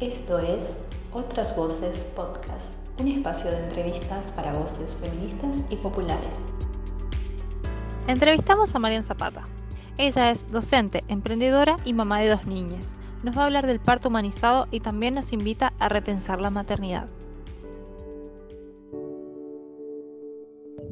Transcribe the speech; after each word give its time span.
Esto 0.00 0.38
es 0.38 0.84
Otras 1.10 1.56
Voces 1.56 2.04
Podcast, 2.14 2.76
un 3.00 3.08
espacio 3.08 3.50
de 3.50 3.60
entrevistas 3.60 4.30
para 4.30 4.52
voces 4.52 4.94
feministas 4.94 5.62
y 5.70 5.76
populares. 5.76 6.34
Entrevistamos 8.06 8.74
a 8.74 8.78
Marian 8.78 9.04
Zapata. 9.04 9.48
Ella 9.96 10.30
es 10.30 10.52
docente, 10.52 11.02
emprendedora 11.08 11.78
y 11.86 11.94
mamá 11.94 12.20
de 12.20 12.28
dos 12.28 12.44
niñas. 12.44 12.94
Nos 13.22 13.38
va 13.38 13.40
a 13.40 13.44
hablar 13.46 13.66
del 13.66 13.80
parto 13.80 14.10
humanizado 14.10 14.68
y 14.70 14.80
también 14.80 15.14
nos 15.14 15.32
invita 15.32 15.72
a 15.78 15.88
repensar 15.88 16.42
la 16.42 16.50
maternidad. 16.50 17.08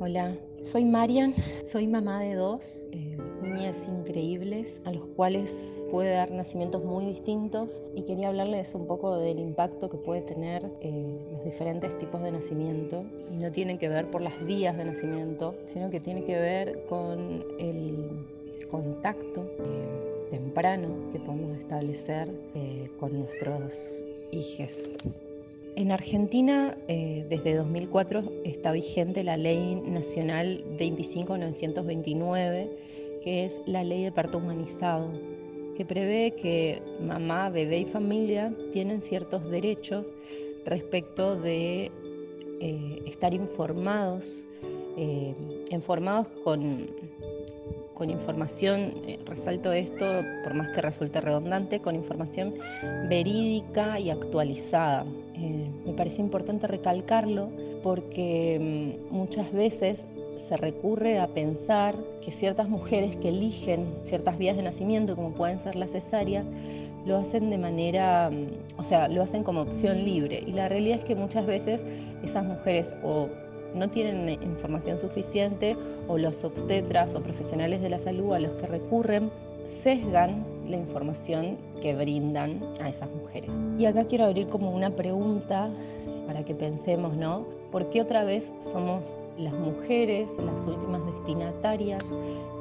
Hola, 0.01 0.35
soy 0.65 0.85
Marian, 0.85 1.35
soy 1.61 1.87
mamá 1.87 2.21
de 2.21 2.35
dos. 2.35 2.89
Eh, 2.93 3.17
niñas 3.43 3.77
increíbles 3.87 4.81
a 4.85 4.93
los 4.93 5.07
cuales 5.17 5.85
puede 5.91 6.15
dar 6.15 6.31
nacimientos 6.31 6.83
muy 6.83 7.05
distintos 7.05 7.83
y 7.95 8.03
quería 8.03 8.29
hablarles 8.29 8.75
un 8.75 8.87
poco 8.87 9.19
del 9.19 9.39
impacto 9.39 9.91
que 9.91 9.99
puede 9.99 10.23
tener 10.23 10.65
eh, 10.81 11.19
los 11.31 11.45
diferentes 11.45 11.97
tipos 11.99 12.23
de 12.23 12.33
nacimiento 12.33 13.05
y 13.31 13.37
no 13.43 13.53
tiene 13.53 13.79
que 13.79 13.89
ver 13.89 14.11
por 14.11 14.23
las 14.23 14.45
vías 14.47 14.77
de 14.77 14.87
nacimiento, 14.87 15.55
sino 15.67 15.91
que 15.91 16.01
tiene 16.01 16.25
que 16.25 16.39
ver 16.39 16.85
con 16.87 17.45
el 17.59 18.27
contacto 18.71 19.47
eh, 19.59 20.27
temprano 20.31 21.11
que 21.13 21.21
podemos 21.21 21.59
establecer 21.59 22.31
eh, 22.55 22.89
con 22.99 23.13
nuestros 23.13 24.03
hijos. 24.33 24.89
En 25.77 25.91
Argentina, 25.91 26.77
desde 26.89 27.57
2004, 27.57 28.23
está 28.45 28.73
vigente 28.73 29.25
la 29.25 29.37
Ley 29.37 29.83
Nacional 29.85 30.63
25929 30.79 32.71
que 33.25 33.47
es 33.47 33.63
la 33.65 33.83
ley 33.83 34.05
de 34.05 34.13
parto 34.13 34.37
humanizado, 34.37 35.11
que 35.75 35.87
prevé 35.87 36.35
que 36.37 36.83
mamá, 37.01 37.49
bebé 37.49 37.81
y 37.81 37.85
familia 37.87 38.55
tienen 38.71 39.01
ciertos 39.01 39.51
derechos 39.51 40.13
respecto 40.67 41.35
de 41.35 41.91
eh, 42.61 43.03
estar 43.07 43.33
informados, 43.33 44.47
eh, 44.99 45.35
informados 45.71 46.29
con, 46.45 46.87
con 47.95 48.11
información, 48.11 48.95
eh, 49.07 49.19
resalto 49.25 49.73
esto 49.73 50.05
por 50.43 50.55
más 50.55 50.69
que 50.71 50.83
resulte 50.83 51.21
redundante, 51.21 51.81
con 51.81 51.95
información 51.95 52.55
verídica 53.09 53.99
y 54.01 54.11
actualizada. 54.11 55.05
me 55.87 55.93
parece 55.95 56.21
importante 56.21 56.67
recalcarlo 56.67 57.49
porque 57.83 58.97
mm, 59.11 59.15
muchas 59.15 59.53
veces 59.53 60.07
se 60.37 60.57
recurre 60.57 61.19
a 61.21 61.29
pensar 61.29 61.95
que 62.23 62.33
ciertas 62.33 62.69
mujeres 62.69 63.17
que 63.17 63.29
eligen 63.29 63.95
ciertas 64.03 64.39
vías 64.39 64.57
de 64.57 64.63
nacimiento, 64.63 65.15
como 65.15 65.33
pueden 65.33 65.61
ser 65.61 65.77
la 65.77 65.87
cesárea, 65.87 66.45
lo 67.07 67.17
hacen 67.17 67.51
de 67.51 67.59
manera, 67.59 68.31
mm, 68.31 68.81
o 68.81 68.85
sea, 68.85 69.09
lo 69.09 69.23
hacen 69.23 69.45
como 69.45 69.61
opción 69.61 70.05
libre. 70.05 70.43
Y 70.47 70.53
la 70.53 70.69
realidad 70.69 70.99
es 70.99 71.05
que 71.05 71.15
muchas 71.15 71.47
veces 71.47 71.85
esas 72.23 72.45
mujeres 72.45 72.95
o 73.03 73.29
no 73.75 73.91
tienen 73.91 74.29
información 74.43 74.99
suficiente 74.99 75.77
o 76.09 76.19
los 76.19 76.45
obstetras 76.45 77.15
o 77.15 77.23
profesionales 77.23 77.81
de 77.81 77.91
la 77.91 77.99
salud 77.99 78.33
a 78.35 78.39
los 78.39 78.53
que 78.53 78.67
recurren 78.67 79.31
sesgan 79.65 80.45
la 80.69 80.77
información 80.77 81.57
que 81.81 81.95
brindan 81.95 82.61
a 82.81 82.89
esas 82.89 83.11
mujeres. 83.11 83.59
Y 83.79 83.87
acá 83.87 84.05
quiero 84.05 84.25
abrir 84.25 84.47
como 84.47 84.71
una 84.71 84.91
pregunta 84.91 85.71
para 86.27 86.45
que 86.45 86.55
pensemos, 86.55 87.17
¿no? 87.17 87.47
¿Por 87.71 87.91
qué 87.91 88.01
otra 88.01 88.25
vez 88.25 88.55
somos 88.61 89.19
las 89.37 89.53
mujeres 89.53 90.31
las 90.39 90.65
últimas 90.65 91.05
destinatarias 91.07 92.05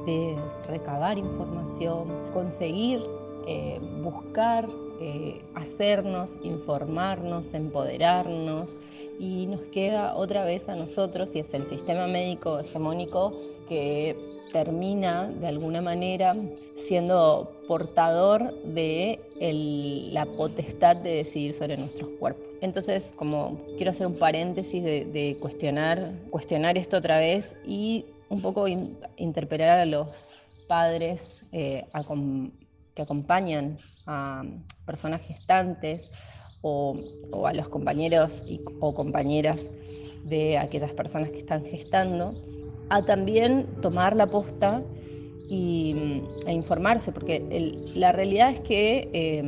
de 0.06 0.36
recabar 0.68 1.18
información, 1.18 2.08
conseguir 2.34 3.02
eh, 3.48 3.80
buscar, 4.02 4.68
eh, 5.00 5.42
hacernos, 5.56 6.36
informarnos, 6.44 7.54
empoderarnos? 7.54 8.80
Y 9.20 9.46
nos 9.48 9.62
queda 9.70 10.16
otra 10.16 10.44
vez 10.44 10.68
a 10.70 10.76
nosotros, 10.76 11.36
y 11.36 11.40
es 11.40 11.54
el 11.54 11.66
sistema 11.66 12.08
médico 12.08 12.60
hegemónico 12.60 13.34
que 13.68 14.18
termina 14.52 15.28
de 15.28 15.48
alguna 15.48 15.82
manera 15.82 16.36
siendo 16.76 17.52
portador 17.68 18.54
de 18.64 19.20
la 20.12 20.26
potestad 20.26 20.98
de 20.98 21.18
decidir 21.18 21.54
sobre 21.54 21.78
nuestros 21.78 22.10
cuerpos. 22.20 22.44
Entonces, 22.62 23.14
como 23.16 23.60
quiero 23.78 23.92
hacer 23.92 24.08
un 24.08 24.18
paréntesis 24.18 24.84
de, 24.84 25.38
cuestionar, 25.40 26.14
cuestionar 26.30 26.78
esto 26.78 26.98
otra 26.98 27.18
vez 27.18 27.56
y 27.66 28.06
un 28.30 28.42
poco 28.42 28.68
interpelar 29.18 29.80
a 29.80 29.86
los 29.86 30.08
padres 30.68 31.46
eh, 31.52 31.86
que 32.96 33.02
acompañan 33.02 33.78
a 34.06 34.44
personas 34.86 35.26
gestantes 35.26 36.12
o, 36.64 36.98
a 37.46 37.54
los 37.54 37.70
compañeros 37.70 38.46
o 38.80 38.96
compañeras 38.96 39.72
de 40.24 40.58
aquellas 40.58 40.94
personas 40.94 41.30
que 41.30 41.40
están 41.40 41.64
gestando 41.66 42.34
a 42.90 43.04
también 43.04 43.68
tomar 43.82 44.16
la 44.16 44.26
posta 44.28 44.82
y, 45.50 46.24
e 46.48 46.54
informarse, 46.54 47.12
porque 47.12 47.76
la 47.94 48.12
realidad 48.12 48.50
es 48.50 48.60
que 48.62 49.10
eh, 49.14 49.44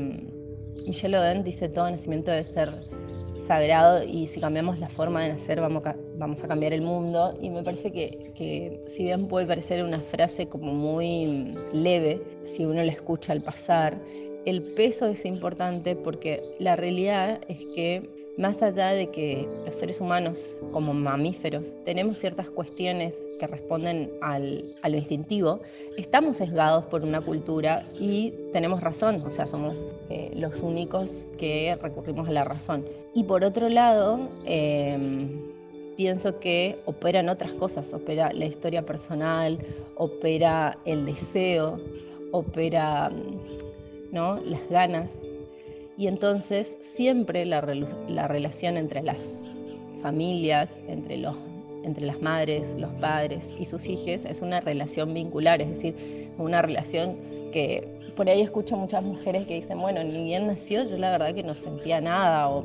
Michelle 0.86 1.18
Oden 1.18 1.44
dice 1.44 1.70
todo 1.70 1.90
nacimiento 1.90 2.31
debe 2.31 2.44
ser 2.44 2.72
sagrado 3.46 4.04
y 4.04 4.28
si 4.28 4.40
cambiamos 4.40 4.80
la 4.80 4.90
forma 4.90 5.22
de 5.24 5.30
nacer 5.30 5.62
vamos 5.62 5.86
a, 5.86 5.96
vamos 6.18 6.44
a 6.44 6.48
cambiar 6.48 6.74
el 6.74 6.81
mundo. 6.81 7.38
Y 7.42 7.50
me 7.50 7.64
parece 7.64 7.92
que, 7.92 8.31
que, 8.36 8.84
si 8.88 9.04
bien 9.04 9.28
puede 9.28 9.46
parecer 9.46 9.84
una 9.84 10.00
frase 10.00 10.48
como 10.48 10.74
muy 10.74 11.56
leve, 11.74 12.22
si 12.42 12.66
uno 12.66 12.84
la 12.84 12.92
escucha 12.92 13.34
al 13.34 13.42
pasar, 13.42 14.00
el 14.45 14.61
peso 14.61 15.07
es 15.07 15.25
importante 15.25 15.95
porque 15.95 16.41
la 16.59 16.75
realidad 16.75 17.41
es 17.47 17.66
que 17.75 18.09
más 18.38 18.61
allá 18.61 18.89
de 18.89 19.09
que 19.11 19.47
los 19.66 19.75
seres 19.75 20.01
humanos 20.01 20.56
como 20.73 20.94
mamíferos 20.94 21.73
tenemos 21.85 22.17
ciertas 22.17 22.50
cuestiones 22.50 23.25
que 23.39 23.47
responden 23.47 24.11
al, 24.22 24.75
a 24.81 24.89
lo 24.89 24.97
instintivo, 24.97 25.61
estamos 25.97 26.38
sesgados 26.38 26.83
por 26.85 27.01
una 27.03 27.22
cultura 27.22 27.83
y 27.97 28.33
tenemos 28.51 28.81
razón, 28.81 29.22
o 29.25 29.31
sea, 29.31 29.45
somos 29.45 29.85
eh, 30.09 30.31
los 30.35 30.59
únicos 30.62 31.27
que 31.38 31.77
recurrimos 31.81 32.27
a 32.27 32.31
la 32.31 32.44
razón. 32.44 32.85
Y 33.13 33.23
por 33.23 33.44
otro 33.44 33.69
lado, 33.69 34.29
em, 34.45 35.41
pienso 35.95 36.38
que 36.39 36.77
operan 36.85 37.29
otras 37.29 37.53
cosas, 37.53 37.94
opera 37.94 38.33
la 38.33 38.45
historia 38.45 38.85
personal, 38.85 39.57
opera 39.95 40.77
el 40.83 41.06
deseo, 41.06 41.79
opera 42.33 43.09
¿no? 44.12 44.38
las 44.38 44.68
ganas. 44.70 45.24
Y 45.98 46.08
entonces 46.08 46.78
siempre 46.82 47.46
la, 47.46 47.62
relación 47.62 48.78
entre 48.78 49.02
las 49.02 49.42
familias, 50.02 50.84
entre, 50.88 51.18
los, 51.18 51.36
entre 51.84 52.06
las 52.06 52.22
madres, 52.22 52.76
los 52.78 52.92
padres 52.96 53.56
y 53.58 53.66
sus 53.66 53.88
hijos 53.88 54.26
es 54.26 54.42
una 54.42 54.60
relación 54.60 55.14
vincular, 55.14 55.62
es 55.62 55.70
decir, 55.70 56.30
una 56.38 56.62
relación 56.62 57.18
que 57.54 57.88
por 58.16 58.30
ahí 58.30 58.42
escucho 58.42 58.78
muchas 58.78 59.04
mujeres 59.04 59.46
que 59.46 59.56
dicen, 59.56 59.80
bueno, 59.80 60.04
ni 60.04 60.24
bien 60.24 60.48
nació, 60.48 60.84
yo 60.84 60.98
la 60.98 61.12
verdad 61.12 61.34
que 61.34 61.44
no 61.44 61.56
sentía 61.56 62.02
nada, 62.02 62.50
o 62.50 62.64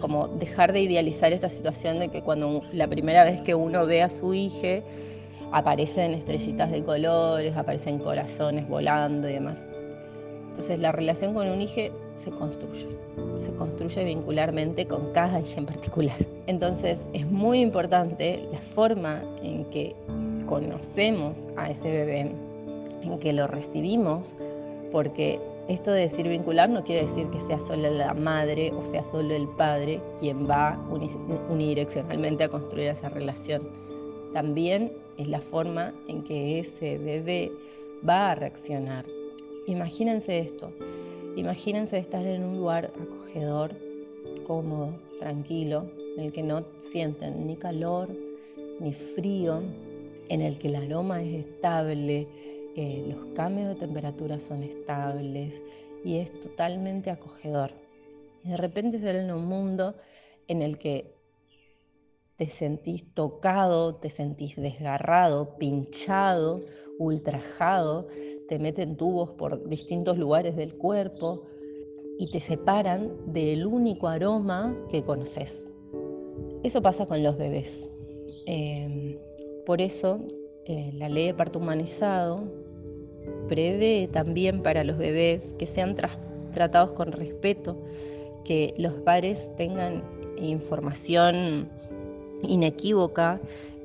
como 0.00 0.28
dejar 0.28 0.72
de 0.72 0.80
idealizar 0.80 1.32
esta 1.32 1.48
situación 1.48 1.98
de 2.00 2.08
que 2.08 2.22
cuando 2.22 2.62
la 2.72 2.88
primera 2.88 3.24
vez 3.24 3.40
que 3.40 3.54
uno 3.54 3.86
ve 3.86 4.02
a 4.02 4.08
su 4.08 4.34
hija, 4.34 4.82
aparecen 5.52 6.14
estrellitas 6.14 6.70
de 6.72 6.82
colores, 6.82 7.56
aparecen 7.56 7.98
corazones 7.98 8.68
volando 8.68 9.28
y 9.28 9.34
demás. 9.34 9.68
Entonces 10.52 10.80
la 10.80 10.92
relación 10.92 11.32
con 11.32 11.48
un 11.48 11.62
hijo 11.62 11.80
se 12.14 12.30
construye, 12.30 12.86
se 13.38 13.54
construye 13.54 14.04
vincularmente 14.04 14.86
con 14.86 15.10
cada 15.12 15.40
hijo 15.40 15.54
en 15.56 15.64
particular. 15.64 16.16
Entonces 16.46 17.08
es 17.14 17.24
muy 17.24 17.60
importante 17.60 18.46
la 18.52 18.60
forma 18.60 19.22
en 19.42 19.64
que 19.70 19.96
conocemos 20.44 21.38
a 21.56 21.70
ese 21.70 21.90
bebé, 21.90 22.30
en 23.02 23.18
que 23.18 23.32
lo 23.32 23.46
recibimos, 23.46 24.36
porque 24.90 25.40
esto 25.68 25.90
de 25.90 26.02
decir 26.02 26.28
vincular 26.28 26.68
no 26.68 26.84
quiere 26.84 27.06
decir 27.06 27.28
que 27.28 27.40
sea 27.40 27.58
solo 27.58 27.88
la 27.88 28.12
madre 28.12 28.74
o 28.76 28.82
sea 28.82 29.02
solo 29.04 29.34
el 29.34 29.48
padre 29.56 30.02
quien 30.20 30.46
va 30.46 30.78
unidireccionalmente 31.48 32.44
a 32.44 32.50
construir 32.50 32.88
esa 32.88 33.08
relación. 33.08 33.70
También 34.34 34.92
es 35.16 35.28
la 35.28 35.40
forma 35.40 35.94
en 36.08 36.22
que 36.22 36.58
ese 36.58 36.98
bebé 36.98 37.50
va 38.06 38.32
a 38.32 38.34
reaccionar 38.34 39.06
Imagínense 39.66 40.40
esto, 40.40 40.72
imagínense 41.36 41.98
estar 41.98 42.26
en 42.26 42.42
un 42.42 42.56
lugar 42.56 42.92
acogedor, 43.00 43.76
cómodo, 44.44 44.98
tranquilo, 45.20 45.88
en 46.16 46.24
el 46.24 46.32
que 46.32 46.42
no 46.42 46.64
sienten 46.78 47.46
ni 47.46 47.56
calor 47.56 48.08
ni 48.80 48.92
frío, 48.92 49.62
en 50.28 50.40
el 50.40 50.58
que 50.58 50.68
el 50.68 50.76
aroma 50.76 51.22
es 51.22 51.46
estable, 51.46 52.26
eh, 52.74 53.04
los 53.06 53.32
cambios 53.34 53.68
de 53.68 53.74
temperatura 53.86 54.40
son 54.40 54.62
estables 54.62 55.62
y 56.04 56.16
es 56.16 56.40
totalmente 56.40 57.10
acogedor. 57.10 57.70
Y 58.44 58.48
de 58.48 58.56
repente 58.56 58.98
ser 58.98 59.16
en 59.16 59.30
un 59.30 59.44
mundo 59.44 59.94
en 60.48 60.62
el 60.62 60.78
que 60.78 61.14
te 62.36 62.48
sentís 62.48 63.14
tocado, 63.14 63.94
te 63.94 64.10
sentís 64.10 64.56
desgarrado, 64.56 65.56
pinchado, 65.58 66.62
ultrajado, 66.98 68.08
te 68.52 68.58
meten 68.58 68.96
tubos 68.96 69.30
por 69.30 69.66
distintos 69.66 70.18
lugares 70.18 70.56
del 70.56 70.74
cuerpo, 70.74 71.40
y 72.18 72.30
te 72.30 72.38
separan 72.38 73.10
del 73.32 73.64
único 73.64 74.08
aroma 74.08 74.76
que 74.90 75.02
conoces. 75.02 75.66
Eso 76.62 76.82
pasa 76.82 77.06
con 77.06 77.22
los 77.22 77.38
bebés. 77.38 77.88
Em, 78.44 79.16
por 79.64 79.80
eso 79.80 80.20
eh, 80.66 80.92
la 80.96 81.08
ley 81.08 81.28
de 81.28 81.34
parto 81.34 81.60
humanizado 81.60 82.44
prevé 83.48 84.06
también 84.12 84.62
para 84.62 84.84
los 84.84 84.98
bebés 84.98 85.54
que 85.58 85.64
sean 85.64 85.96
tratados 86.52 86.92
con 86.92 87.10
respeto, 87.10 87.82
que 88.44 88.74
los 88.76 88.92
padres 89.00 89.50
tengan 89.56 90.04
información 90.36 91.70
inequívoca, 92.42 93.40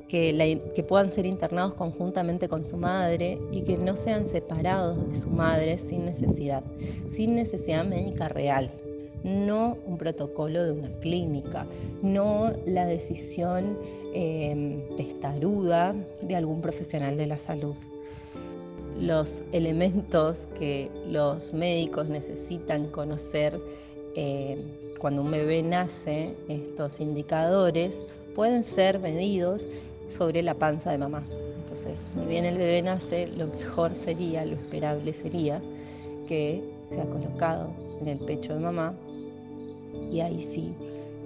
que, 0.08 0.84
puedan 0.88 1.12
ser 1.12 1.26
internados 1.26 1.74
conjuntamente 1.74 2.48
con 2.48 2.66
su 2.66 2.76
madre 2.76 3.38
y 3.52 3.62
que 3.62 3.76
no 3.76 3.94
sean 3.94 4.26
separados 4.26 5.06
de 5.10 5.18
su 5.18 5.28
madre 5.28 5.78
sin 5.78 6.06
necesidad, 6.06 6.64
sin 7.10 7.34
necesidad 7.34 7.84
médica 7.84 8.28
real, 8.28 8.70
no 9.22 9.76
un 9.86 9.98
protocolo 9.98 10.64
de 10.64 10.72
una 10.72 10.90
clínica, 11.00 11.66
no 12.02 12.52
la 12.64 12.86
decisión 12.86 13.78
em, 14.14 14.82
testaruda 14.96 15.94
de 16.22 16.36
algún 16.36 16.62
profesional 16.62 17.16
de 17.16 17.26
la 17.26 17.36
salud. 17.36 17.76
Los 18.98 19.44
elementos 19.52 20.48
que 20.58 20.90
los 21.06 21.52
médicos 21.52 22.08
necesitan 22.08 22.88
conocer 22.88 23.60
em, 24.14 24.60
cuando 24.98 25.22
un 25.22 25.30
bebé 25.30 25.62
nace, 25.62 26.34
estos 26.48 26.98
indicadores, 26.98 28.02
pueden 28.34 28.64
ser 28.64 28.98
medidos 28.98 29.68
sobre 30.08 30.42
la 30.42 30.54
panza 30.54 30.90
de 30.90 30.98
mamá. 30.98 31.22
Entonces, 31.60 32.06
ni 32.16 32.26
bien 32.26 32.44
el 32.44 32.56
bebé 32.56 32.82
nace, 32.82 33.26
lo 33.28 33.46
mejor 33.46 33.94
sería, 33.94 34.44
lo 34.44 34.56
esperable 34.56 35.12
sería 35.12 35.60
que 36.26 36.62
sea 36.88 37.04
colocado 37.04 37.70
en 38.00 38.08
el 38.08 38.18
pecho 38.20 38.54
de 38.54 38.60
mamá 38.60 38.94
y 40.10 40.20
ahí 40.20 40.40
sí 40.40 40.74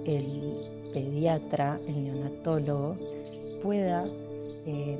el 0.05 0.53
pediatra, 0.93 1.79
el 1.87 2.03
neonatólogo, 2.03 2.95
pueda 3.61 4.05
eh, 4.65 4.97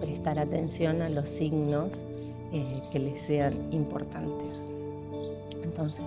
prestar 0.00 0.38
atención 0.38 1.02
a 1.02 1.08
los 1.08 1.28
signos 1.28 2.04
eh, 2.52 2.82
que 2.92 2.98
le 2.98 3.18
sean 3.18 3.72
importantes. 3.72 4.64
Entonces, 5.62 6.04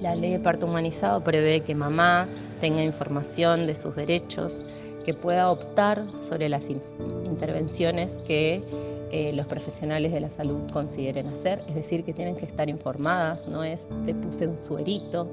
la 0.00 0.14
ley 0.14 0.32
de 0.32 0.38
parto 0.38 0.66
humanizado 0.66 1.22
prevé 1.22 1.60
que 1.60 1.74
mamá 1.74 2.26
tenga 2.60 2.82
información 2.82 3.66
de 3.66 3.76
sus 3.76 3.94
derechos, 3.94 4.68
que 5.04 5.14
pueda 5.14 5.50
optar 5.50 6.02
sobre 6.28 6.48
las 6.48 6.68
intervenciones 6.70 8.12
que 8.26 8.62
eh, 9.10 9.32
los 9.34 9.46
profesionales 9.46 10.12
de 10.12 10.20
la 10.20 10.30
salud 10.30 10.70
consideren 10.72 11.26
hacer, 11.26 11.60
es 11.68 11.74
decir, 11.74 12.02
que 12.02 12.14
tienen 12.14 12.34
que 12.34 12.46
estar 12.46 12.70
informadas, 12.70 13.46
no 13.46 13.62
es 13.62 13.88
te 14.06 14.14
puse 14.14 14.46
un 14.46 14.56
suerito, 14.56 15.28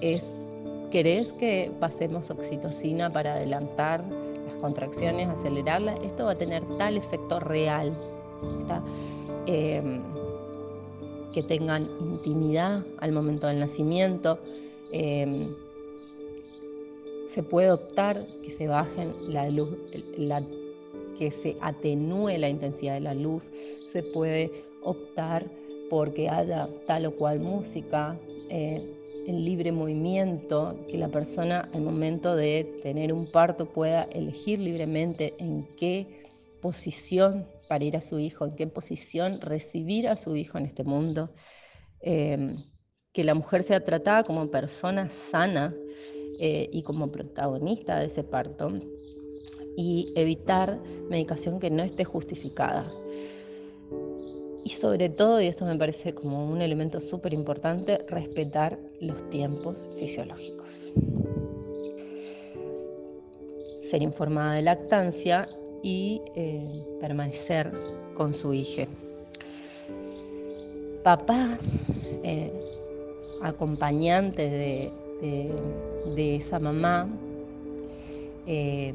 es 0.00 0.34
¿querés 0.90 1.32
que 1.32 1.70
pasemos 1.78 2.30
oxitocina 2.30 3.10
para 3.10 3.34
adelantar 3.34 4.02
las 4.46 4.56
contracciones, 4.62 5.28
acelerarlas? 5.28 6.00
Esto 6.04 6.24
va 6.24 6.32
a 6.32 6.36
tener 6.36 6.64
tal 6.78 6.96
efecto 6.96 7.38
real, 7.40 7.92
em, 9.46 10.02
que 11.32 11.42
tengan 11.42 11.88
intimidad 12.00 12.82
al 12.98 13.12
momento 13.12 13.46
del 13.46 13.60
nacimiento. 13.60 14.38
Em, 14.90 15.54
se 17.38 17.44
puede 17.44 17.70
optar 17.70 18.20
que 18.42 18.50
se 18.50 18.66
bajen 18.66 19.12
la 19.32 19.48
luz, 19.48 19.78
que 21.16 21.30
se 21.30 21.56
atenúe 21.60 22.36
la 22.36 22.48
intensidad 22.48 22.94
de 22.94 23.00
la 23.00 23.14
luz, 23.14 23.52
se 23.86 24.02
puede 24.02 24.64
optar 24.82 25.48
porque 25.88 26.28
haya 26.28 26.68
tal 26.88 27.06
o 27.06 27.14
cual 27.14 27.38
música, 27.38 28.18
eh, 28.48 28.84
el 29.28 29.44
libre 29.44 29.70
movimiento, 29.70 30.84
que 30.90 30.98
la 30.98 31.10
persona 31.10 31.60
al 31.72 31.82
momento 31.82 32.34
de 32.34 32.76
tener 32.82 33.12
un 33.12 33.30
parto 33.30 33.66
pueda 33.66 34.02
elegir 34.10 34.58
libremente 34.58 35.36
en 35.38 35.64
qué 35.76 36.26
posición 36.60 37.46
para 37.68 37.84
ir 37.84 37.96
a 37.96 38.00
su 38.00 38.18
hijo, 38.18 38.46
en 38.46 38.56
qué 38.56 38.66
posición 38.66 39.40
recibir 39.40 40.08
a 40.08 40.16
su 40.16 40.34
hijo 40.34 40.58
en 40.58 40.66
este 40.66 40.82
mundo, 40.82 41.30
em, 42.00 42.56
que 43.12 43.22
la 43.22 43.34
mujer 43.34 43.62
sea 43.62 43.84
tratada 43.84 44.24
como 44.24 44.50
persona 44.50 45.08
sana 45.08 45.72
eh, 46.40 46.68
y 46.72 46.82
como 46.82 47.10
protagonista 47.10 47.98
de 47.98 48.06
ese 48.06 48.24
parto 48.24 48.72
y 49.76 50.12
evitar 50.16 50.80
medicación 51.08 51.60
que 51.60 51.70
no 51.70 51.82
esté 51.82 52.04
justificada. 52.04 52.84
Y 54.64 54.70
sobre 54.70 55.08
todo, 55.08 55.40
y 55.40 55.46
esto 55.46 55.64
me 55.64 55.76
parece 55.76 56.14
como 56.14 56.50
un 56.50 56.60
elemento 56.60 57.00
súper 57.00 57.32
importante, 57.32 58.04
respetar 58.08 58.78
los 59.00 59.30
tiempos 59.30 59.86
fisiológicos. 59.98 60.90
Ser 63.80 64.02
informada 64.02 64.54
de 64.54 64.62
lactancia 64.62 65.46
y 65.82 66.20
eh, 66.34 66.64
permanecer 67.00 67.70
con 68.14 68.34
su 68.34 68.52
hija. 68.52 68.86
Papá, 71.04 71.56
eh, 72.24 72.52
acompañante 73.42 74.50
de, 74.50 74.92
esa 75.20 76.58
mamá, 76.58 77.08
eh, 78.46 78.92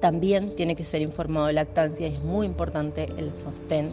también 0.00 0.54
tiene 0.56 0.74
que 0.74 0.84
ser 0.84 1.02
informado 1.02 1.46
de 1.46 1.52
lactancia. 1.54 2.06
Es 2.06 2.22
muy 2.22 2.46
importante 2.46 3.08
el 3.16 3.32
sostén 3.32 3.90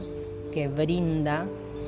que 0.54 0.68
brinda 0.68 1.45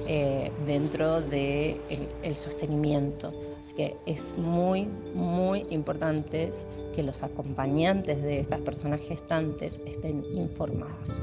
eh, 0.08 0.52
dentro 0.66 1.22
del 1.22 1.30
de 1.30 1.78
el 2.24 2.36
sostenimiento. 2.36 3.32
Así 3.62 3.76
que 3.76 3.96
es 4.06 4.34
muy, 4.38 4.88
muy 5.14 5.66
importante 5.70 6.52
que 6.96 7.04
los 7.04 7.24
acompañantes 7.24 8.22
de 8.24 8.40
estas 8.40 8.62
personas 8.62 9.02
gestantes 9.02 9.80
estén 9.86 10.26
informadas. 10.34 11.22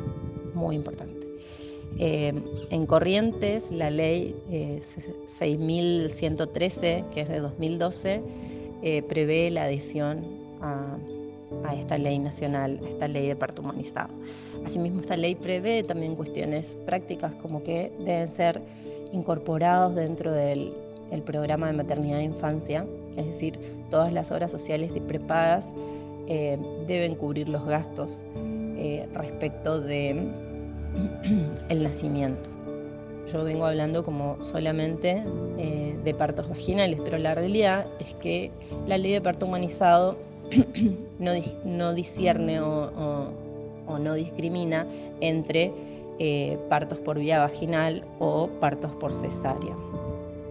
Muy 0.54 0.76
importante. 0.76 1.15
Eh, 1.98 2.32
en 2.70 2.86
Corrientes, 2.86 3.70
la 3.70 3.90
ley 3.90 4.34
6113, 5.26 6.98
eh, 6.98 7.04
que 7.12 7.22
es 7.22 7.28
de 7.28 7.40
2012, 7.40 8.22
prevé 9.08 9.50
la 9.50 9.64
adhesión 9.64 10.24
a 10.60 11.74
esta 11.74 11.98
ley 11.98 12.18
nacional, 12.18 12.80
a 12.84 12.88
esta 12.88 13.08
ley 13.08 13.28
de 13.28 13.36
parto 13.36 13.62
humanizado. 13.62 14.10
Asimismo, 14.64 15.00
esta 15.00 15.16
ley 15.16 15.34
prevé 15.34 15.82
también 15.82 16.14
cuestiones 16.16 16.78
prácticas 16.86 17.34
como 17.34 17.62
que 17.62 17.92
deben 17.98 18.30
ser 18.30 18.60
incorporados 19.12 19.94
dentro 19.94 20.32
del 20.32 20.72
programa 21.24 21.68
de 21.68 21.72
maternidad 21.72 22.20
e 22.20 22.24
infancia, 22.24 22.86
es 23.16 23.26
decir, 23.26 23.58
todas 23.90 24.12
las 24.12 24.30
obras 24.30 24.50
sociales 24.50 24.96
y 24.96 25.00
prepagas 25.00 25.72
eh, 26.28 26.58
deben 26.88 27.14
cubrir 27.14 27.48
los 27.48 27.64
gastos 27.64 28.26
eh, 28.34 29.08
respecto 29.14 29.80
de 29.80 30.28
el 31.68 31.82
nacimiento. 31.82 32.50
Yo 33.32 33.42
vengo 33.42 33.66
hablando 33.66 34.04
como 34.04 34.42
solamente 34.42 35.24
eh, 35.58 35.96
de 36.04 36.14
partos 36.14 36.48
vaginales, 36.48 37.00
pero 37.04 37.18
la 37.18 37.34
realidad 37.34 37.86
es 37.98 38.14
que 38.14 38.52
la 38.86 38.98
ley 38.98 39.12
de 39.12 39.20
parto 39.20 39.46
humanizado 39.46 40.16
no, 41.18 41.32
no 41.64 41.88
o, 43.88 43.98
no 43.98 44.14
discrimina 44.14 44.86
entre 45.20 45.72
eh, 46.18 46.58
partos 46.68 46.98
por 46.98 47.18
vía 47.18 47.40
vaginal 47.40 48.04
o 48.20 48.48
partos 48.60 48.92
por 48.94 49.12
cesárea 49.12 49.76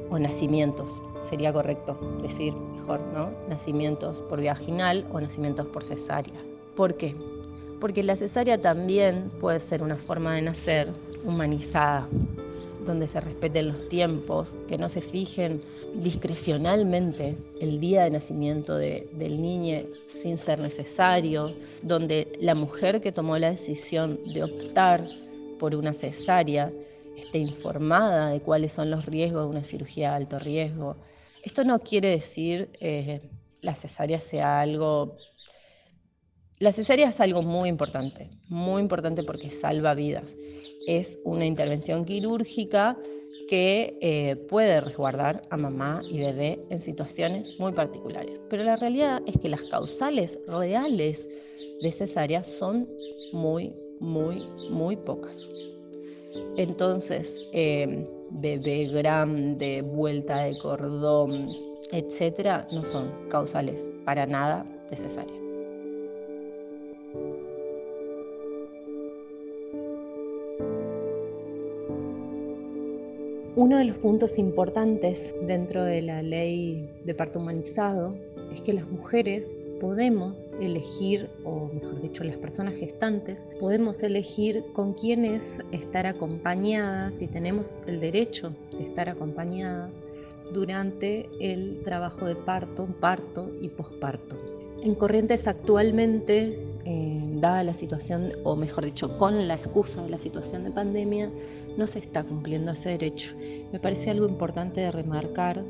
o 0.09 0.19
nacimientos, 0.19 1.01
sería 1.23 1.51
correcto 1.51 1.97
decir 2.21 2.53
mejor, 2.53 2.99
¿no? 3.13 3.31
Nacimientos 3.49 4.21
por 4.29 4.39
vía 4.39 4.53
vaginal 4.53 5.05
o 5.11 5.19
nacimientos 5.19 5.65
por 5.67 5.83
cesárea. 5.83 6.39
¿Por 6.75 6.95
qué? 6.95 7.15
Porque 7.85 8.01
la 8.01 8.15
cesárea 8.15 8.57
también 8.57 9.29
puede 9.39 9.59
ser 9.59 9.83
una 9.83 9.95
forma 9.95 10.33
de 10.33 10.41
nacer 10.41 10.91
humanizada, 11.23 12.09
donde 12.83 13.07
se 13.07 13.21
respeten 13.21 13.67
los 13.67 13.87
tiempos, 13.89 14.55
que 14.67 14.79
no 14.79 14.89
se 14.89 15.01
fijen 15.01 15.61
discrecionalmente 15.93 17.37
el 17.61 17.79
día 17.79 18.05
de 18.05 18.09
nacimiento 18.09 18.75
del 18.75 19.39
niño 19.39 19.83
sin 20.07 20.39
ser 20.39 20.61
necesario, 20.61 21.53
donde 21.83 22.31
la 22.41 22.55
mujer 22.55 23.01
que 23.01 23.11
tomó 23.11 23.37
la 23.37 23.51
decisión 23.51 24.19
de 24.33 24.43
optar 24.43 25.03
por 25.59 25.75
una 25.75 25.93
cesárea 25.93 26.73
esté 27.15 27.37
informada 27.37 28.31
de 28.31 28.41
cuáles 28.41 28.71
son 28.71 28.89
los 28.89 29.05
riesgos 29.05 29.43
de 29.43 29.49
una 29.49 29.63
cirugía 29.63 30.09
de 30.09 30.15
alto 30.15 30.39
riesgo. 30.39 30.95
Esto 31.43 31.63
no 31.63 31.77
quiere 31.77 32.09
decir 32.09 32.69
que 32.79 32.99
eh, 33.11 33.21
la 33.61 33.75
cesárea 33.75 34.19
sea 34.19 34.59
algo... 34.61 35.15
La 36.59 36.71
cesárea 36.71 37.09
es 37.09 37.19
algo 37.19 37.41
muy 37.41 37.67
importante, 37.69 38.29
muy 38.47 38.81
importante 38.81 39.23
porque 39.23 39.49
salva 39.49 39.93
vidas 39.93 40.35
es 40.87 41.19
una 41.23 41.45
intervención 41.45 42.05
quirúrgica 42.05 42.97
que 43.49 43.97
eh, 44.01 44.35
puede 44.49 44.81
resguardar 44.81 45.41
a 45.49 45.57
mamá 45.57 46.01
y 46.09 46.19
bebé 46.19 46.59
en 46.69 46.79
situaciones 46.79 47.59
muy 47.59 47.73
particulares. 47.73 48.39
Pero 48.49 48.63
la 48.63 48.75
realidad 48.75 49.21
es 49.27 49.37
que 49.39 49.49
las 49.49 49.61
causales 49.63 50.39
reales 50.47 51.27
de 51.81 51.91
cesárea 51.91 52.43
son 52.43 52.87
muy, 53.33 53.73
muy, 53.99 54.47
muy 54.69 54.95
pocas. 54.95 55.49
Entonces, 56.57 57.45
em, 57.53 58.05
bebé 58.31 58.87
grande, 58.87 59.81
vuelta 59.81 60.43
de 60.43 60.57
cordón, 60.57 61.47
etcétera, 61.91 62.67
no 62.71 62.83
son 62.83 63.11
causales 63.29 63.89
para 64.05 64.25
nada 64.25 64.65
necesarias. 64.89 65.44
Uno 73.57 73.77
de 73.77 73.85
los 73.85 73.95
puntos 73.95 74.37
importantes 74.37 75.33
dentro 75.47 75.85
de 75.85 76.01
la 76.01 76.21
ley 76.21 76.89
de 77.05 77.15
parto 77.15 77.39
humanizado 77.39 78.13
es 78.51 78.59
que 78.59 78.73
las 78.73 78.85
mujeres 78.85 79.55
podemos 79.79 80.51
elegir, 80.59 81.29
o 81.45 81.69
mejor 81.73 82.01
dicho, 82.01 82.25
las 82.25 82.35
personas 82.35 82.73
gestantes, 82.75 83.45
podemos 83.61 84.03
elegir 84.03 84.61
con 84.73 84.93
quiénes 84.93 85.59
estar 85.71 86.05
acompañadas 86.05 87.21
y 87.21 87.27
tenemos 87.27 87.65
el 87.87 88.01
derecho 88.01 88.53
de 88.77 88.83
estar 88.83 89.07
acompañadas 89.07 89.95
durante 90.53 91.29
el 91.39 91.81
trabajo 91.81 92.25
de 92.25 92.35
parto, 92.35 92.87
parto 92.99 93.49
y 93.61 93.69
posparto. 93.69 94.35
En 94.83 94.95
Corrientes 94.95 95.47
actualmente, 95.47 96.59
eh, 96.85 97.19
dada 97.41 97.63
la 97.63 97.73
situación, 97.73 98.31
o 98.43 98.55
mejor 98.55 98.85
dicho, 98.85 99.17
con 99.17 99.47
la 99.47 99.55
excusa 99.55 100.03
de 100.03 100.09
la 100.09 100.17
situación 100.17 100.63
de 100.63 100.71
pandemia, 100.71 101.31
no 101.77 101.87
se 101.87 101.99
está 101.99 102.23
cumpliendo 102.23 102.71
ese 102.71 102.89
derecho. 102.89 103.35
Me 103.73 103.79
parece 103.79 104.11
algo 104.11 104.27
importante 104.27 104.81
de 104.81 104.91
remarcar 104.91 105.63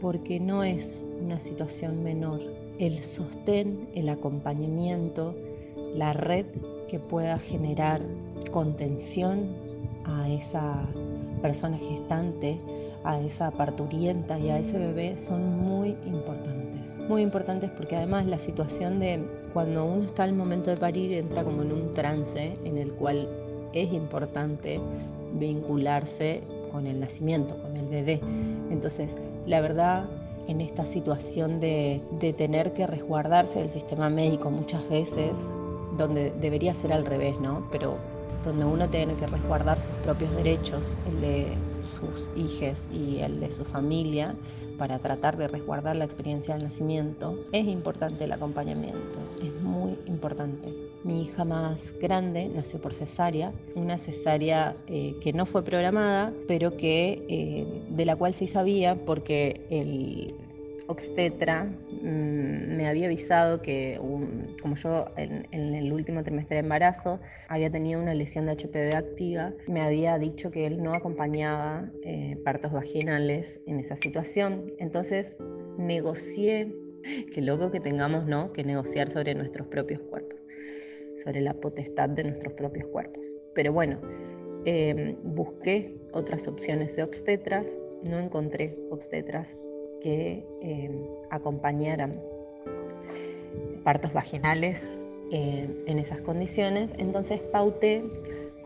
porque 0.00 0.40
no 0.40 0.64
es 0.64 1.04
una 1.20 1.40
situación 1.40 2.02
menor. 2.02 2.40
El 2.78 2.98
sostén, 2.98 3.88
el 3.94 4.08
acompañamiento, 4.08 5.34
la 5.94 6.12
red 6.12 6.46
que 6.88 6.98
pueda 6.98 7.38
generar 7.38 8.02
contención 8.50 9.54
a 10.04 10.28
esa 10.28 10.82
persona 11.40 11.78
gestante, 11.78 12.58
a 13.04 13.20
esa 13.20 13.50
parturienta 13.50 14.38
y 14.38 14.50
a 14.50 14.58
ese 14.58 14.78
bebé 14.78 15.16
son 15.18 15.60
muy 15.60 15.96
importantes. 16.06 16.98
Muy 17.08 17.22
importantes 17.22 17.70
porque 17.70 17.96
además 17.96 18.26
la 18.26 18.38
situación 18.38 19.00
de 19.00 19.24
cuando 19.52 19.84
uno 19.84 20.04
está 20.04 20.24
al 20.24 20.34
momento 20.34 20.70
de 20.70 20.76
parir 20.76 21.12
entra 21.12 21.44
como 21.44 21.62
en 21.62 21.72
un 21.72 21.94
trance 21.94 22.54
en 22.64 22.76
el 22.76 22.92
cual 22.92 23.28
es 23.72 23.92
importante 23.92 24.80
vincularse 25.34 26.42
con 26.70 26.86
el 26.86 27.00
nacimiento, 27.00 27.60
con 27.62 27.76
el 27.76 27.86
bebé. 27.86 28.20
Entonces, 28.70 29.14
la 29.46 29.60
verdad, 29.60 30.06
en 30.48 30.60
esta 30.60 30.84
situación 30.84 31.60
de, 31.60 32.02
tener 32.36 32.72
que 32.72 32.86
resguardarse 32.86 33.60
del 33.60 33.70
sistema 33.70 34.08
médico 34.08 34.50
muchas 34.50 34.86
veces, 34.88 35.32
donde 35.96 36.32
debería 36.40 36.74
ser 36.74 36.92
al 36.92 37.04
revés, 37.04 37.38
¿no? 37.40 37.68
Pero 37.70 37.96
donde 38.44 38.64
uno 38.64 38.88
tiene 38.88 39.14
que 39.14 39.26
resguardar 39.26 39.80
sus 39.80 39.92
propios 40.02 40.34
derechos, 40.36 40.96
el 41.08 41.20
de 41.20 41.46
sus 41.88 42.30
hijos 42.36 42.86
y 42.92 43.18
el 43.18 43.40
de 43.40 43.50
su 43.50 43.64
familia, 43.64 44.36
para 44.78 44.98
tratar 45.00 45.36
de 45.36 45.48
resguardar 45.48 45.96
la 45.96 46.04
experiencia 46.04 46.54
del 46.54 46.64
nacimiento, 46.64 47.38
es 47.52 47.66
importante 47.66 48.24
el 48.24 48.32
acompañamiento, 48.32 49.18
es 49.42 49.52
muy 49.60 49.98
importante. 50.06 50.72
Mi 51.04 51.22
hija 51.22 51.44
más 51.44 51.92
grande 52.00 52.48
nació 52.48 52.80
por 52.80 52.94
cesárea, 52.94 53.52
una 53.74 53.98
cesárea 53.98 54.76
eh, 54.86 55.16
que 55.20 55.32
no 55.32 55.46
fue 55.46 55.64
programada, 55.64 56.32
pero 56.46 56.76
que 56.76 57.24
eh, 57.28 57.82
de 57.90 58.04
la 58.04 58.16
cual 58.16 58.34
sí 58.34 58.46
sabía 58.46 59.04
porque 59.04 59.66
el 59.70 60.34
obstetra 60.88 61.64
mm, 61.64 62.76
me 62.76 62.86
había 62.88 63.06
avisado 63.06 63.62
que, 63.62 64.00
como 64.60 64.74
yo 64.74 65.06
en, 65.16 65.74
el 65.74 65.92
último 65.92 66.24
trimestre 66.24 66.56
de 66.56 66.60
embarazo 66.60 67.20
había 67.48 67.70
tenido 67.70 68.00
una 68.00 68.14
lesión 68.14 68.46
de 68.46 68.52
HPV 68.52 68.96
activa, 68.96 69.52
me 69.68 69.82
había 69.82 70.18
dicho 70.18 70.50
que 70.50 70.66
él 70.66 70.82
no 70.82 70.94
acompañaba 70.94 71.90
eh, 72.02 72.36
partos 72.42 72.72
vaginales 72.72 73.60
en 73.66 73.78
esa 73.78 73.96
situación. 73.96 74.72
Entonces 74.78 75.36
negocié, 75.76 76.74
qué 77.32 77.42
loco 77.42 77.70
que 77.70 77.80
tengamos 77.80 78.26
¿no? 78.26 78.52
que 78.52 78.64
negociar 78.64 79.10
sobre 79.10 79.34
nuestros 79.34 79.68
propios 79.68 80.02
cuerpos, 80.04 80.44
sobre 81.22 81.42
la 81.42 81.54
potestad 81.54 82.08
de 82.08 82.24
nuestros 82.24 82.54
propios 82.54 82.88
cuerpos. 82.88 83.34
Pero 83.54 83.72
bueno, 83.74 84.00
em, 84.64 85.16
busqué 85.22 85.94
otras 86.12 86.48
opciones 86.48 86.96
de 86.96 87.02
obstetras, 87.02 87.78
no 88.04 88.18
encontré 88.18 88.74
obstetras 88.90 89.56
que 90.00 90.44
em, 90.62 91.06
acompañaran 91.30 92.20
partos 93.84 94.12
vaginales 94.12 94.96
eh, 95.32 95.68
en 95.86 95.98
esas 95.98 96.20
condiciones. 96.20 96.90
Entonces 96.98 97.40
pauté 97.40 98.02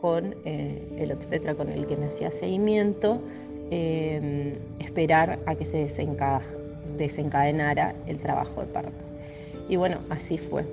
con 0.00 0.34
eh, 0.44 0.82
el 0.98 1.12
obstetra 1.12 1.54
con 1.54 1.68
el 1.68 1.86
que 1.86 1.96
me 1.96 2.06
hacía 2.06 2.30
seguimiento, 2.30 3.20
esperar 4.80 5.38
a 5.46 5.54
que 5.54 5.64
se 5.64 5.88
desencadenara 6.98 7.94
el 8.06 8.18
trabajo 8.18 8.60
de 8.60 8.66
parto. 8.66 9.04
Y 9.66 9.76
bueno, 9.76 10.00
así 10.10 10.36
fue. 10.36 10.66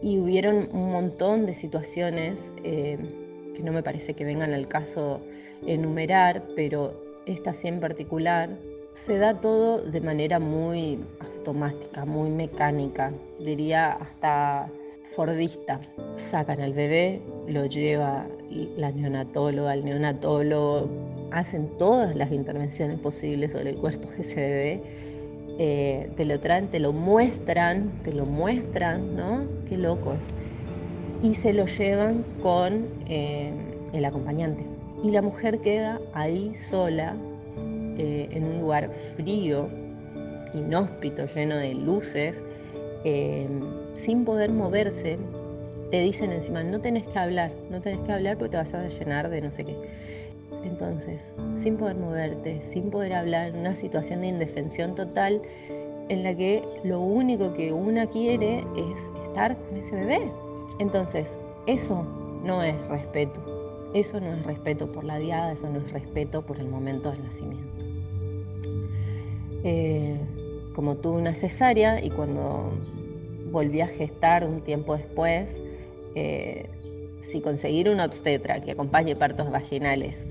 Y 0.00 0.18
hubieron 0.18 0.70
un 0.72 0.92
montón 0.92 1.44
de 1.44 1.52
situaciones 1.52 2.50
que 3.54 3.62
no 3.62 3.72
me 3.72 3.82
parece 3.82 4.14
que 4.14 4.24
vengan 4.24 4.52
al 4.52 4.68
caso 4.68 5.20
enumerar, 5.66 6.42
pero 6.54 6.92
esta 7.26 7.54
sí 7.54 7.68
en 7.68 7.80
particular, 7.80 8.50
se 8.94 9.18
da 9.18 9.40
todo 9.40 9.82
de 9.82 10.00
manera 10.00 10.38
muy 10.38 10.98
automática, 11.20 12.04
muy 12.04 12.30
mecánica, 12.30 13.12
diría 13.40 13.92
hasta 13.92 14.70
fordista. 15.14 15.80
Sacan 16.16 16.60
al 16.60 16.72
bebé, 16.72 17.20
lo 17.48 17.66
lleva 17.66 18.26
la 18.76 18.92
neonatóloga, 18.92 19.74
el 19.74 19.84
neonatólogo, 19.84 20.88
hacen 21.32 21.68
todas 21.78 22.14
las 22.14 22.32
intervenciones 22.32 22.98
posibles 23.00 23.52
sobre 23.52 23.70
el 23.70 23.76
cuerpo 23.76 24.08
de 24.10 24.20
ese 24.20 24.36
bebé. 24.36 24.82
Eh, 25.58 26.10
te 26.16 26.24
lo 26.24 26.40
traen, 26.40 26.68
te 26.68 26.80
lo 26.80 26.92
muestran, 26.92 27.90
te 28.02 28.12
lo 28.12 28.26
muestran, 28.26 29.16
¿no? 29.16 29.46
Qué 29.68 29.76
locos 29.76 30.28
y 31.24 31.34
se 31.34 31.54
lo 31.54 31.64
llevan 31.64 32.22
con 32.42 32.86
eh, 33.08 33.50
el 33.94 34.04
acompañante. 34.04 34.62
Y 35.02 35.10
la 35.10 35.22
mujer 35.22 35.58
queda 35.60 35.98
ahí 36.12 36.54
sola, 36.54 37.16
eh, 37.96 38.28
en 38.30 38.44
un 38.44 38.60
lugar 38.60 38.90
frío, 39.16 39.70
inhóspito, 40.52 41.24
lleno 41.24 41.56
de 41.56 41.74
luces, 41.76 42.42
eh, 43.04 43.48
sin 43.94 44.26
poder 44.26 44.52
moverse. 44.52 45.16
Te 45.90 46.02
dicen 46.02 46.30
encima, 46.30 46.62
no 46.62 46.82
tenés 46.82 47.06
que 47.06 47.18
hablar, 47.18 47.52
no 47.70 47.80
tenés 47.80 48.00
que 48.00 48.12
hablar 48.12 48.36
porque 48.36 48.50
te 48.50 48.56
vas 48.58 48.74
a 48.74 48.86
llenar 48.86 49.30
de 49.30 49.40
no 49.40 49.50
sé 49.50 49.64
qué. 49.64 49.76
Entonces, 50.62 51.32
sin 51.56 51.78
poder 51.78 51.96
moverte, 51.96 52.60
sin 52.62 52.90
poder 52.90 53.14
hablar, 53.14 53.48
en 53.48 53.60
una 53.60 53.74
situación 53.74 54.20
de 54.20 54.26
indefensión 54.26 54.94
total, 54.94 55.40
en 56.10 56.22
la 56.22 56.34
que 56.36 56.62
lo 56.82 57.00
único 57.00 57.54
que 57.54 57.72
una 57.72 58.06
quiere 58.06 58.58
es 58.76 59.10
estar 59.24 59.56
con 59.58 59.76
ese 59.78 59.94
bebé, 59.94 60.30
entonces, 60.78 61.38
eso 61.66 62.04
no 62.42 62.62
es 62.62 62.76
respeto. 62.88 63.90
Eso 63.94 64.20
no 64.20 64.32
es 64.32 64.42
respeto 64.42 64.90
por 64.90 65.04
la 65.04 65.18
diada, 65.18 65.52
eso 65.52 65.68
no 65.68 65.78
es 65.78 65.92
respeto 65.92 66.42
por 66.42 66.58
el 66.58 66.66
momento 66.66 67.10
del 67.10 67.22
nacimiento. 67.24 67.84
Eh, 69.62 70.18
como 70.74 70.96
tuve 70.96 71.20
una 71.20 71.34
cesárea 71.34 72.04
y 72.04 72.10
cuando 72.10 72.72
volví 73.52 73.80
a 73.80 73.86
gestar 73.86 74.44
un 74.44 74.60
tiempo 74.62 74.96
después, 74.96 75.60
eh, 76.16 76.68
si 77.22 77.40
conseguir 77.40 77.88
una 77.88 78.04
obstetra 78.04 78.60
que 78.60 78.72
acompañe 78.72 79.16
partos 79.16 79.50
vaginales 79.50 80.26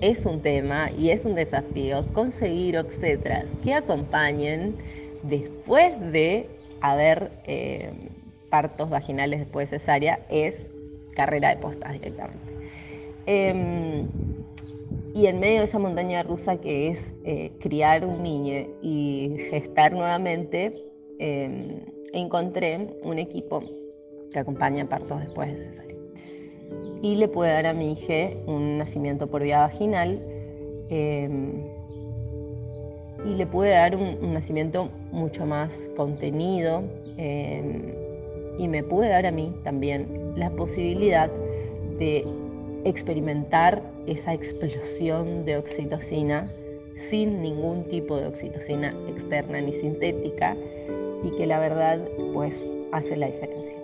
es 0.00 0.24
un 0.24 0.40
tema 0.40 0.90
y 0.96 1.10
es 1.10 1.24
un 1.24 1.34
desafío, 1.34 2.06
conseguir 2.12 2.78
obstetras 2.78 3.50
que 3.62 3.74
acompañen 3.74 4.76
después 5.22 5.98
de 6.12 6.48
haber 6.80 7.30
eh, 7.46 7.90
partos 8.50 8.90
vaginales 8.90 9.40
después 9.40 9.70
de 9.70 9.78
cesárea 9.78 10.20
es 10.28 10.66
carrera 11.14 11.50
de 11.50 11.56
postas 11.56 11.92
directamente. 11.92 12.52
Em, 13.26 14.06
y 15.14 15.26
en 15.26 15.40
medio 15.40 15.58
de 15.58 15.64
esa 15.64 15.78
montaña 15.78 16.22
rusa 16.22 16.60
que 16.60 16.88
es 16.88 17.12
eh, 17.24 17.52
criar 17.60 18.04
un 18.04 18.22
niño 18.22 18.66
y 18.82 19.36
gestar 19.50 19.92
nuevamente, 19.92 20.84
em, 21.18 21.80
encontré 22.12 22.88
un 23.02 23.18
equipo 23.18 23.62
que 24.32 24.38
acompaña 24.38 24.88
partos 24.88 25.20
después 25.20 25.52
de 25.52 25.58
cesárea. 25.58 25.96
Y 27.02 27.16
le 27.16 27.28
puede 27.28 27.52
dar 27.52 27.66
a 27.66 27.72
mi 27.72 27.92
hija 27.92 28.36
un 28.46 28.78
nacimiento 28.78 29.26
por 29.26 29.42
vía 29.42 29.60
vaginal 29.60 30.20
em, 30.88 31.64
y 33.24 33.34
le 33.34 33.46
puede 33.46 33.70
dar 33.70 33.96
un, 33.96 34.32
nacimiento 34.32 34.88
mucho 35.12 35.44
más 35.46 35.90
contenido 35.96 36.82
y 38.60 38.68
me 38.68 38.82
puede 38.82 39.08
dar 39.08 39.24
a 39.24 39.30
mí 39.30 39.52
también 39.64 40.34
la 40.36 40.50
posibilidad 40.50 41.30
de 41.98 42.26
experimentar 42.84 43.82
esa 44.06 44.34
explosión 44.34 45.46
de 45.46 45.56
oxitocina 45.56 46.52
sin 47.08 47.40
ningún 47.40 47.84
tipo 47.84 48.18
de 48.18 48.26
oxitocina 48.26 48.94
externa 49.08 49.62
ni 49.62 49.72
sintética 49.72 50.56
y 51.24 51.30
que 51.36 51.46
la 51.46 51.58
verdad 51.58 52.06
pues 52.34 52.68
hace 52.92 53.16
la 53.16 53.28
diferencia. 53.28 53.79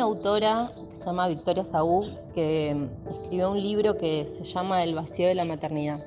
Una 0.00 0.06
autora 0.06 0.70
que 0.88 0.96
se 0.96 1.04
llama 1.04 1.28
Victoria 1.28 1.62
Saúl 1.62 2.18
que 2.34 2.88
escribió 3.06 3.50
un 3.50 3.60
libro 3.60 3.98
que 3.98 4.26
se 4.26 4.44
llama 4.44 4.82
El 4.82 4.94
vacío 4.94 5.28
de 5.28 5.34
la 5.34 5.44
maternidad. 5.44 6.02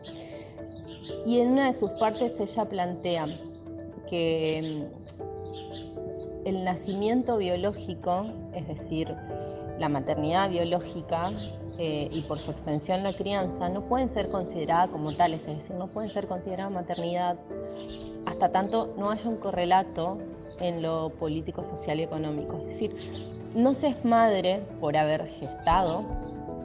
Y 1.28 1.40
en 1.40 1.52
una 1.52 1.68
de 1.68 1.74
sus 1.74 1.92
partes 1.92 2.40
ella 2.40 2.66
plantea 2.66 3.26
que 4.10 4.90
mm, 4.90 6.48
el 6.48 6.64
nacimiento 6.64 7.38
biológico, 7.38 8.26
es 8.56 8.68
decir, 8.68 9.08
la 9.78 9.90
maternidad 9.90 10.50
biológica 10.50 11.32
eh, 11.78 12.10
y 12.12 12.22
por 12.22 12.40
su 12.40 12.50
extensión 12.50 13.04
la 13.04 13.14
crianza, 13.14 13.70
no 13.70 13.88
pueden 13.88 14.12
ser 14.12 14.32
consideradas 14.32 14.90
como 14.90 15.12
tales, 15.12 15.48
es 15.48 15.58
decir, 15.60 15.76
no 15.76 15.88
pueden 15.88 16.10
ser 16.10 16.28
consideradas 16.28 16.72
maternidad 16.72 17.38
tanto 18.50 18.94
no 18.98 19.12
haya 19.12 19.30
un 19.30 19.38
correlato 19.38 20.18
en 20.60 20.82
lo 20.82 21.10
político, 21.20 21.64
social 21.64 22.00
y 22.00 22.04
económico. 22.04 22.58
Es 22.58 22.80
decir, 22.80 22.96
no 23.56 23.74
se 23.74 23.90
es 23.90 24.06
madre 24.06 24.60
por 24.80 24.98
haber 24.98 25.26
gestado, 25.28 26.04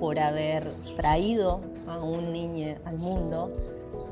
por 0.00 0.18
haber 0.18 0.70
traído 0.97 1.61
a 1.87 1.99
un 1.99 2.32
niño 2.32 2.76
al 2.85 2.99
mundo, 2.99 3.52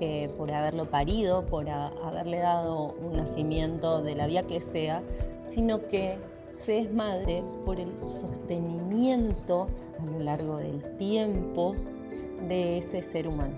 eh, 0.00 0.30
por 0.36 0.52
haberlo 0.52 0.86
parido, 0.86 1.42
por 1.42 1.68
haberle 1.68 2.38
dado 2.40 2.94
un 3.00 3.16
nacimiento 3.16 4.02
de 4.02 4.14
la 4.14 4.26
vía 4.26 4.42
que 4.42 4.60
sea, 4.60 5.00
sino 5.48 5.80
que 5.88 6.18
se 6.54 6.80
es 6.80 6.92
madre 6.92 7.42
por 7.64 7.78
el 7.78 7.96
sostenimiento 7.98 9.68
a 10.00 10.06
lo 10.06 10.18
largo 10.20 10.56
del 10.58 10.82
tiempo 10.96 11.74
de 12.48 12.78
ese 12.78 13.02
ser 13.02 13.28
humano. 13.28 13.56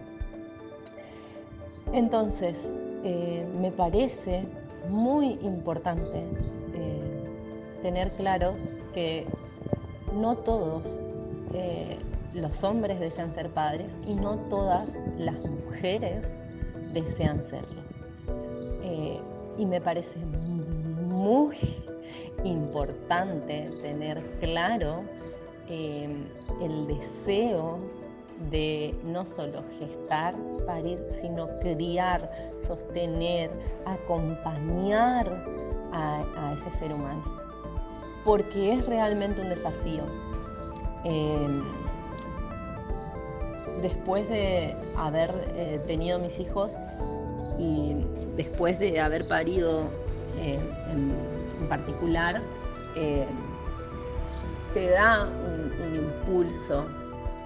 Entonces, 1.93 2.71
eh, 3.05 3.47
me 3.61 3.71
parece 3.71 4.45
muy 4.89 5.39
importante 5.43 6.25
eh, 6.75 7.25
tener 7.83 8.11
claro 8.13 8.55
que 8.95 9.27
no 10.15 10.37
todos 10.37 10.99
los 12.35 12.63
hombres 12.63 13.01
desean 13.01 13.35
ser 13.35 13.51
padres 13.51 13.91
y 14.07 14.15
no 14.15 14.35
todas 14.49 14.91
las 15.19 15.39
mujeres 15.45 16.27
desean 16.93 17.43
serlo. 17.43 17.83
Eh, 18.83 19.21
y 19.57 19.67
me 19.67 19.81
parece 19.81 20.19
muy 20.19 21.57
importante 22.45 23.67
tener 23.83 24.23
claro 24.41 25.03
eh, 25.69 26.09
el 26.63 26.87
deseo 26.87 27.81
de 28.51 28.95
no 29.05 29.27
solo 29.27 29.63
gestar, 29.79 30.35
parir, 30.67 30.99
sino 31.21 31.49
criar, 31.61 32.31
sostener, 32.57 33.51
acompañar 33.87 35.45
a, 35.93 36.53
ese 36.53 36.71
ser 36.71 36.93
humano. 36.93 37.23
Porque 38.25 38.75
es 38.75 38.87
realmente 38.87 39.41
un 39.41 39.49
desafío. 39.49 40.05
Eh, 41.05 41.63
después 43.83 44.29
de 44.29 44.77
haber 44.97 45.31
eh, 45.55 45.81
tenido 45.87 46.19
mis 46.19 46.39
hijos 46.39 46.73
y 47.59 47.97
después 48.37 48.79
de 48.79 49.01
haber 49.01 49.27
parido 49.27 49.89
eh, 50.41 50.59
en, 50.91 51.69
particular, 51.69 52.41
eh, 52.95 53.27
te 54.73 54.91
da 54.91 55.25
un, 55.25 55.69
impulso 55.95 56.87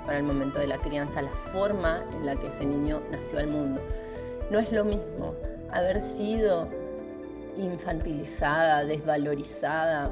para 0.04 0.18
el 0.18 0.24
momento 0.24 0.58
de 0.58 0.66
la 0.66 0.78
crianza, 0.78 1.22
la 1.22 1.30
forma 1.30 2.04
en 2.12 2.26
la 2.26 2.36
que 2.36 2.48
ese 2.48 2.64
niño 2.64 3.00
nació 3.10 3.38
al 3.38 3.48
mundo. 3.48 3.80
No 4.50 4.58
es 4.58 4.72
lo 4.72 4.84
mismo 4.84 5.34
haber 5.70 6.00
sido 6.00 6.68
infantilizada, 7.56 8.84
desvalorizada, 8.84 10.10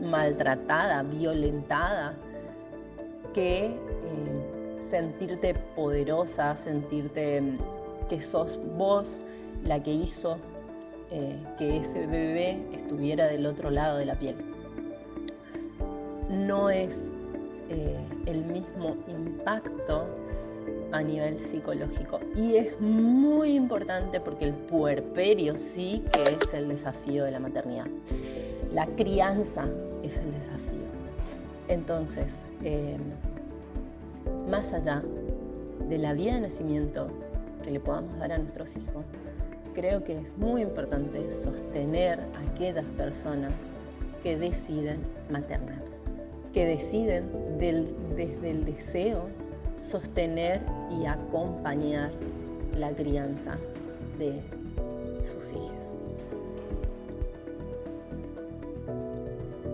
maltratada, 0.00 1.02
violentada, 1.02 2.14
que 3.34 3.76
sentirte 4.90 5.54
poderosa, 5.74 6.56
sentirte 6.56 7.40
mm, 7.40 7.58
que 8.08 8.20
sos 8.20 8.58
vos 8.76 9.20
la 9.64 9.82
que 9.82 9.92
hizo 9.92 10.38
eh, 11.10 11.36
que 11.58 11.78
ese 11.78 12.06
bebé 12.06 12.62
estuviera 12.72 13.26
del 13.26 13.46
otro 13.46 13.70
lado 13.70 13.98
de 13.98 14.06
la 14.06 14.14
piel. 14.18 14.36
No 16.30 16.70
es 16.70 16.98
eh, 17.68 17.96
el 18.26 18.44
mismo 18.44 18.96
impacto 19.08 20.06
a 20.92 21.02
nivel 21.02 21.38
psicológico. 21.40 22.20
Y 22.34 22.56
es 22.56 22.80
muy 22.80 23.54
importante 23.54 24.20
porque 24.20 24.46
el 24.46 24.52
puerperio 24.52 25.56
sí 25.58 26.04
que 26.12 26.22
es 26.22 26.54
el 26.54 26.68
desafío 26.68 27.24
de 27.24 27.32
la 27.32 27.40
maternidad. 27.40 27.86
La 28.72 28.86
crianza 28.86 29.64
es 30.02 30.16
el 30.18 30.32
desafío. 30.32 30.86
Entonces, 31.68 32.32
eh, 32.62 32.96
más 34.48 34.72
allá 34.72 35.02
de 35.88 35.98
la 35.98 36.12
vida 36.12 36.34
de 36.34 36.42
nacimiento 36.42 37.06
que 37.64 37.70
le 37.70 37.80
podamos 37.80 38.16
dar 38.18 38.32
a 38.32 38.38
nuestros 38.38 38.76
hijos, 38.76 39.04
creo 39.74 40.02
que 40.04 40.18
es 40.18 40.38
muy 40.38 40.62
importante 40.62 41.30
sostener 41.30 42.20
a 42.20 42.50
aquellas 42.52 42.86
personas 42.90 43.52
que 44.22 44.36
deciden 44.36 44.98
maternar, 45.30 45.82
que 46.56 46.64
deciden 46.64 47.58
desde 47.58 48.50
el 48.50 48.64
deseo 48.64 49.28
sostener 49.76 50.62
y 50.90 51.04
acompañar 51.04 52.10
la 52.72 52.92
crianza 52.92 53.58
de 54.16 54.40
sus 55.22 55.52
hijos. 55.52 55.84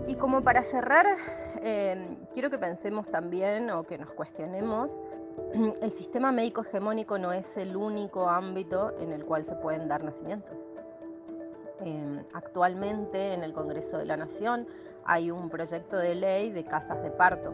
Y 0.09 0.15
como 0.15 0.41
para 0.41 0.61
cerrar 0.61 1.05
Em, 1.65 2.17
quiero 2.33 2.49
que 2.49 2.57
pensemos 2.57 3.07
también 3.07 3.69
o 3.69 3.83
que 3.83 3.97
nos 3.97 4.11
cuestionemos, 4.11 4.99
el 5.81 5.91
sistema 5.91 6.33
médico 6.33 6.61
hegemónico 6.61 7.17
no 7.17 7.31
es 7.31 7.55
el 7.55 7.77
único 7.77 8.27
ámbito 8.27 8.93
en 8.99 9.13
el 9.13 9.23
cual 9.23 9.45
se 9.45 9.55
pueden 9.55 9.87
dar 9.87 10.03
nacimientos. 10.03 10.67
Actualmente 12.33 13.33
en 13.33 13.43
el 13.43 13.53
Congreso 13.53 13.97
de 13.97 14.05
la 14.05 14.17
Nación 14.17 14.67
hay 15.05 15.31
un 15.31 15.49
proyecto 15.49 15.97
de 15.97 16.15
ley 16.15 16.51
de 16.51 16.63
casas 16.63 17.01
de 17.03 17.11
parto. 17.11 17.53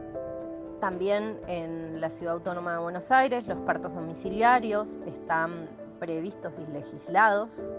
También 0.80 1.40
en 1.48 2.00
la 2.00 2.10
Ciudad 2.10 2.36
Autónoma 2.36 2.74
de 2.74 2.80
Buenos 2.80 3.12
Aires 3.12 3.48
los 3.48 3.60
partos 3.60 3.94
domiciliarios 3.94 5.00
están 5.06 5.68
previstos 6.00 6.54
y 6.60 6.72
legislados. 6.72 7.72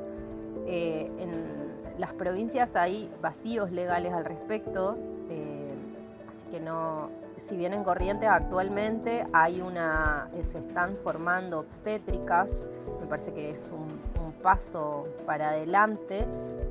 Eh, 0.67 1.11
en 1.19 1.99
las 1.99 2.13
provincias 2.13 2.77
hay 2.77 3.11
vacíos 3.23 3.71
legales 3.71 4.13
al 4.13 4.25
respecto 4.25 4.97
que 6.51 6.61
no, 6.61 7.11
si 7.37 7.57
bien 7.57 7.73
en 7.73 7.85
Corrientes 7.85 8.29
actualmente 8.29 9.25
hay 9.33 9.61
una, 9.61 10.29
eh, 10.35 10.43
se 10.43 10.59
están 10.59 10.97
formando 10.97 11.61
obstétricas, 11.61 12.67
me 13.01 13.07
parece 13.07 13.33
que 13.33 13.51
es 13.51 13.65
un, 13.73 14.01
paso 14.42 15.09
para 15.26 15.50
adelante, 15.50 16.26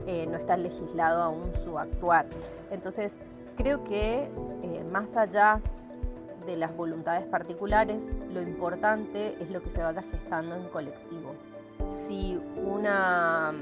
eh, 0.07 0.25
no 0.27 0.37
está 0.37 0.57
legislado 0.57 1.23
aún 1.23 1.51
su 1.63 1.77
actuar. 1.77 2.27
Entonces, 2.71 3.15
creo 3.55 3.83
que 3.83 4.29
eh, 4.63 4.85
más 4.91 5.15
allá 5.15 5.61
de 6.45 6.55
las 6.55 6.75
voluntades 6.75 7.25
particulares, 7.25 8.15
lo 8.31 8.41
importante 8.41 9.35
es 9.41 9.49
lo 9.51 9.61
que 9.61 9.69
se 9.69 9.81
vaya 9.83 10.01
gestando 10.01 10.55
en 10.55 10.67
colectivo. 10.69 11.35
Si 11.87 12.41
una 12.57 13.53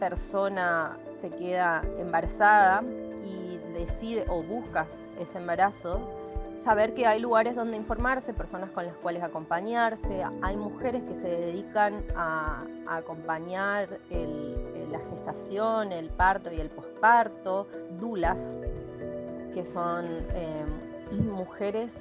persona 0.00 0.98
se 1.16 1.30
queda 1.30 1.82
embarazada 1.98 2.82
y 3.22 3.58
decide 3.72 4.26
o 4.28 4.42
busca 4.42 4.86
ese 5.20 5.38
embarazo, 5.38 6.21
saber 6.62 6.94
que 6.94 7.06
hay 7.06 7.20
lugares 7.20 7.56
donde 7.56 7.76
informarse, 7.76 8.32
personas 8.32 8.70
con 8.70 8.86
las 8.86 8.94
cuales 8.96 9.22
acompañarse, 9.22 10.24
hay 10.42 10.56
mujeres 10.56 11.02
que 11.02 11.14
se 11.14 11.28
dedican 11.28 12.04
a, 12.14 12.64
acompañar 12.86 13.88
la 14.10 14.98
gestación, 15.10 15.92
el 15.92 16.10
parto 16.10 16.52
y 16.52 16.60
el 16.60 16.68
posparto, 16.68 17.66
dulas, 17.98 18.58
que 19.52 19.64
son 19.64 20.06
eh, 20.34 20.64
mujeres 21.12 21.98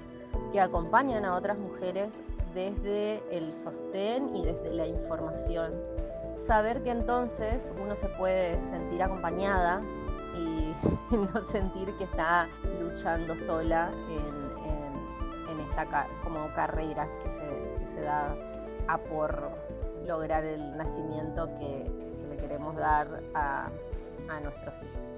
que 0.52 0.60
acompañan 0.60 1.26
a 1.26 1.36
otras 1.36 1.58
mujeres 1.58 2.20
desde 2.54 3.24
el 3.32 3.54
sostén 3.54 4.36
y 4.36 4.44
desde 4.44 4.74
la 4.74 4.86
información. 4.88 5.72
Saber 6.36 6.82
que 6.84 6.92
entonces 6.92 7.72
uno 7.82 7.96
se 7.96 8.08
puede 8.10 8.62
sentir 8.62 9.02
acompañada 9.04 9.82
y 10.36 10.74
no 11.16 11.42
sentir 11.42 11.94
que 11.96 12.06
está 12.06 12.48
luchando 12.82 13.36
sola 13.38 13.92
en, 14.10 14.41
esta 15.72 16.08
como 16.24 16.52
carrera 16.54 17.08
que 17.22 17.86
se, 17.88 18.02
da 18.02 18.36
a 18.88 18.98
por 18.98 19.52
lograr 20.06 20.44
el 20.44 20.76
nacimiento 20.78 21.50
que, 21.56 22.12
le 22.30 22.38
queremos 22.38 22.76
dar 22.76 23.22
a, 23.34 23.70
a 24.30 24.40
nuestros 24.40 24.84
hijos. 24.84 25.14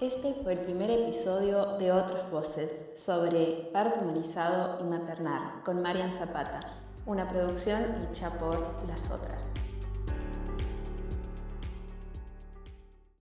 Este 0.00 0.34
fue 0.42 0.52
el 0.54 0.60
primer 0.60 0.90
episodio 0.90 1.76
de 1.76 1.92
Otras 1.92 2.30
Voces 2.30 2.86
sobre 2.96 3.68
parto 3.72 4.00
humanizado 4.00 4.78
y 4.80 4.84
maternar 4.84 5.62
con 5.64 5.82
Marian 5.82 6.12
Zapata, 6.12 6.60
una 7.04 7.28
producción 7.28 7.96
hecha 8.10 8.30
por 8.38 8.58
Las 8.88 9.10
Otras. 9.10 9.42